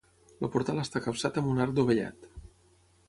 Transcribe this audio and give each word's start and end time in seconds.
El 0.45 0.49
portal 0.55 0.81
està 0.83 1.01
capçat 1.07 1.37
amb 1.43 1.51
un 1.53 1.63
arc 1.67 1.77
dovellat. 1.81 2.27